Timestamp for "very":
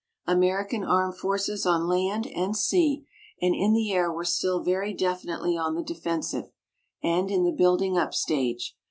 4.63-4.95